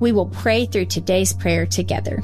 [0.00, 2.22] we will pray through today's prayer together.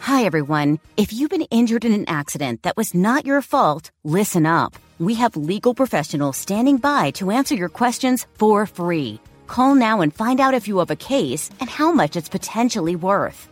[0.00, 0.78] Hi, everyone.
[0.96, 4.76] If you've been injured in an accident that was not your fault, listen up.
[5.00, 9.18] We have legal professionals standing by to answer your questions for free.
[9.48, 12.94] Call now and find out if you have a case and how much it's potentially
[12.94, 13.51] worth.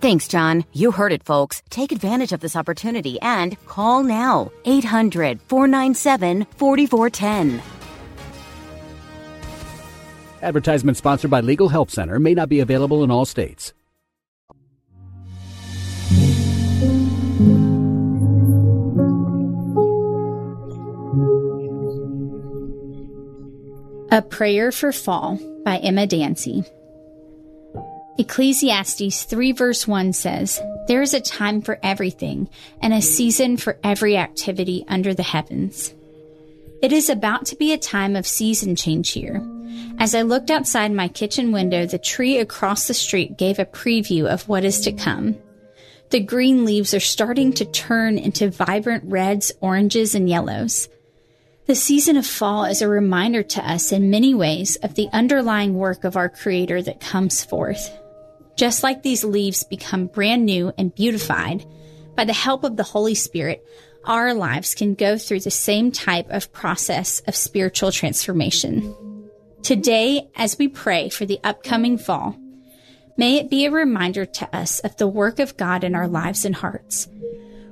[0.00, 0.64] Thanks, John.
[0.72, 1.60] You heard it, folks.
[1.70, 4.52] Take advantage of this opportunity and call now.
[4.64, 7.62] 800 497 4410.
[10.40, 13.74] Advertisement sponsored by Legal Help Center may not be available in all states.
[24.10, 26.64] A Prayer for Fall by Emma Danzey.
[28.20, 32.48] Ecclesiastes 3 verse 1 says, There is a time for everything
[32.82, 35.94] and a season for every activity under the heavens.
[36.82, 39.40] It is about to be a time of season change here.
[40.00, 44.26] As I looked outside my kitchen window, the tree across the street gave a preview
[44.26, 45.36] of what is to come.
[46.10, 50.88] The green leaves are starting to turn into vibrant reds, oranges, and yellows.
[51.66, 55.74] The season of fall is a reminder to us in many ways of the underlying
[55.74, 57.90] work of our Creator that comes forth.
[58.58, 61.64] Just like these leaves become brand new and beautified,
[62.16, 63.64] by the help of the Holy Spirit,
[64.04, 68.94] our lives can go through the same type of process of spiritual transformation.
[69.62, 72.36] Today, as we pray for the upcoming fall,
[73.16, 76.44] may it be a reminder to us of the work of God in our lives
[76.44, 77.08] and hearts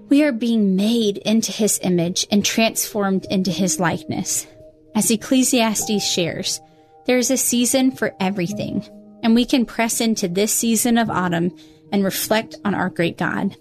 [0.08, 4.46] we are being made into his image and transformed into his likeness.
[4.94, 6.60] As Ecclesiastes shares,
[7.06, 8.84] there is a season for everything,
[9.26, 11.50] and we can press into this season of autumn
[11.90, 13.56] and reflect on our great God.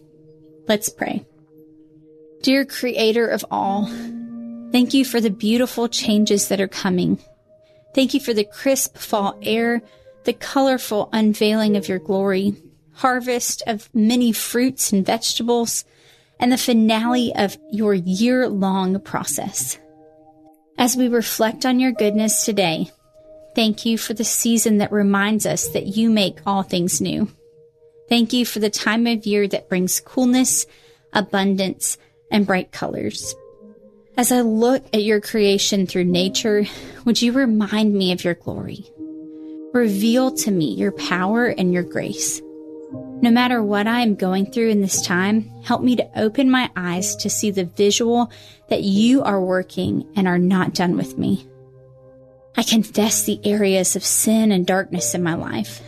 [0.68, 1.26] Let's pray.
[2.44, 3.88] Dear Creator of all,
[4.72, 7.18] thank you for the beautiful changes that are coming.
[7.96, 9.82] Thank you for the crisp fall air,
[10.26, 12.54] the colorful unveiling of your glory,
[12.94, 15.84] harvest of many fruits and vegetables,
[16.40, 19.80] and the finale of your year long process.
[20.78, 22.92] As we reflect on your goodness today,
[23.56, 27.30] thank you for the season that reminds us that you make all things new.
[28.08, 30.68] Thank you for the time of year that brings coolness,
[31.14, 31.98] abundance,
[32.30, 33.34] and bright colors.
[34.18, 36.66] As I look at your creation through nature,
[37.04, 38.86] would you remind me of your glory?
[39.74, 42.42] Reveal to me your power and your grace.
[43.22, 46.70] No matter what I am going through in this time, help me to open my
[46.76, 48.32] eyes to see the visual
[48.70, 51.46] that you are working and are not done with me.
[52.58, 55.82] I confess the areas of sin and darkness in my life.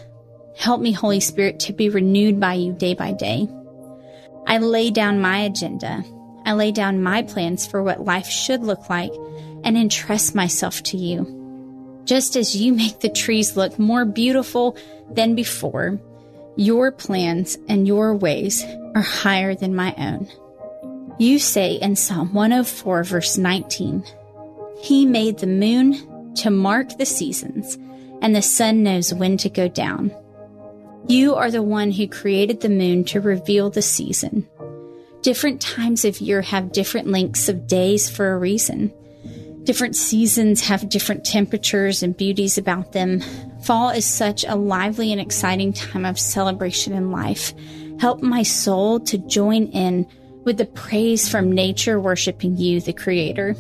[0.57, 3.47] Help me, Holy Spirit, to be renewed by you day by day.
[4.45, 6.03] I lay down my agenda.
[6.45, 9.11] I lay down my plans for what life should look like
[9.63, 12.01] and entrust myself to you.
[12.05, 14.77] Just as you make the trees look more beautiful
[15.09, 15.99] than before,
[16.55, 20.27] your plans and your ways are higher than my own.
[21.19, 24.03] You say in Psalm 104, verse 19,
[24.81, 25.95] He made the moon
[26.37, 27.77] to mark the seasons,
[28.21, 30.15] and the sun knows when to go down.
[31.07, 34.47] You are the one who created the moon to reveal the season.
[35.21, 38.93] Different times of year have different lengths of days for a reason.
[39.63, 43.21] Different seasons have different temperatures and beauties about them.
[43.63, 47.53] Fall is such a lively and exciting time of celebration in life.
[47.99, 50.07] Help my soul to join in
[50.45, 53.55] with the praise from nature worshiping you, the Creator.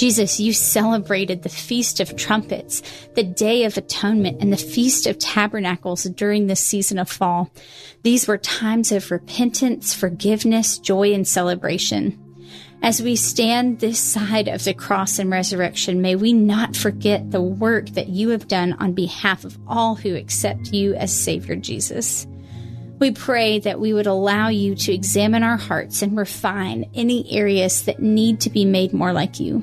[0.00, 2.82] Jesus, you celebrated the Feast of Trumpets,
[3.16, 7.50] the Day of Atonement, and the Feast of Tabernacles during this season of fall.
[8.02, 12.18] These were times of repentance, forgiveness, joy, and celebration.
[12.82, 17.42] As we stand this side of the cross and resurrection, may we not forget the
[17.42, 22.26] work that you have done on behalf of all who accept you as Savior Jesus.
[23.00, 27.82] We pray that we would allow you to examine our hearts and refine any areas
[27.82, 29.62] that need to be made more like you.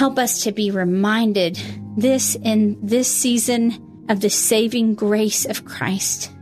[0.00, 1.60] Help us to be reminded
[1.94, 6.32] this in this season of the saving grace of Christ.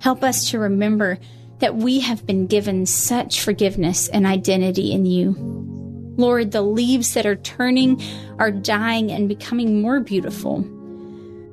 [0.00, 1.18] Help us to remember
[1.58, 5.34] that we have been given such forgiveness and identity in you.
[6.16, 8.00] Lord, the leaves that are turning
[8.38, 10.60] are dying and becoming more beautiful.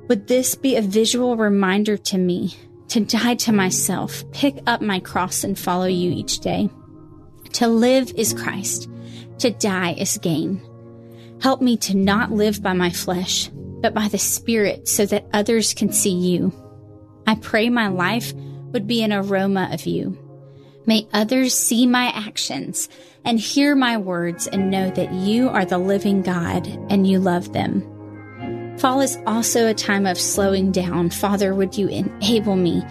[0.09, 2.53] Would this be a visual reminder to me
[2.89, 6.69] to die to myself, pick up my cross, and follow you each day?
[7.53, 8.88] To live is Christ,
[9.39, 10.61] to die is gain.
[11.41, 13.49] Help me to not live by my flesh,
[13.81, 16.53] but by the Spirit so that others can see you.
[17.25, 18.33] I pray my life
[18.73, 20.17] would be an aroma of you.
[20.85, 22.89] May others see my actions
[23.25, 27.53] and hear my words and know that you are the living God and you love
[27.53, 28.77] them.
[28.77, 31.09] Fall is also a time of slowing down.
[31.09, 32.83] Father, would you enable me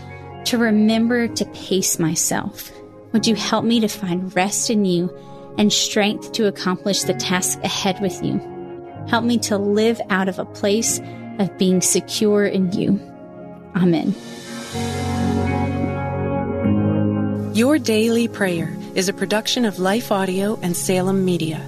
[0.47, 2.73] to remember to pace myself?
[3.13, 5.09] Would you help me to find rest in you
[5.61, 8.41] and strength to accomplish the task ahead with you?
[9.09, 11.01] Help me to live out of a place
[11.39, 12.99] of being secure in you.
[13.77, 14.15] Amen.
[17.55, 21.61] Your Daily Prayer is a production of Life Audio and Salem Media.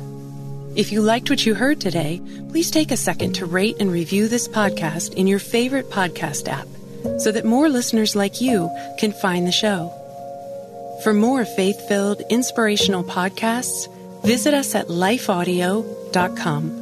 [0.74, 4.26] If you liked what you heard today, please take a second to rate and review
[4.26, 6.66] this podcast in your favorite podcast app
[7.20, 9.92] so that more listeners like you can find the show.
[11.02, 13.88] For more faith filled, inspirational podcasts,
[14.22, 16.81] visit us at lifeaudio.com.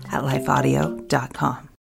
[0.11, 1.70] at lifeaudio.com.